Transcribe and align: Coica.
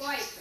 Coica. 0.00 0.39